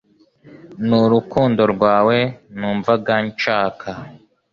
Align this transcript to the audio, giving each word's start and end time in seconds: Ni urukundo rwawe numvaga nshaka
Ni 0.87 0.95
urukundo 1.03 1.61
rwawe 1.73 2.17
numvaga 2.59 3.13
nshaka 3.29 3.89